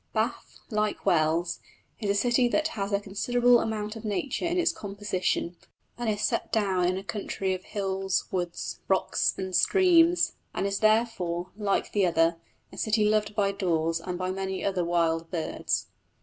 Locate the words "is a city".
1.99-2.47